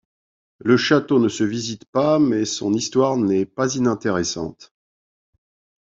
Le 0.57 0.77
château 0.77 1.19
ne 1.19 1.29
se 1.29 1.43
visite 1.43 1.85
pas 1.85 2.17
mais 2.17 2.43
son 2.45 2.73
histoire 2.73 3.17
n'est 3.17 3.45
pas 3.45 3.75
inintéressante. 3.75 4.73